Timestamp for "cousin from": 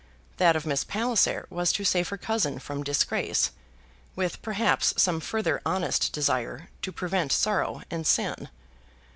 2.17-2.81